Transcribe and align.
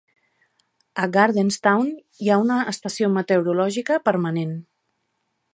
A 1.03 1.05
Gardenstown 1.17 1.91
hi 2.25 2.31
ha 2.31 2.39
una 2.45 2.59
estació 2.73 3.13
meteorològica 3.21 4.03
permanent. 4.11 4.61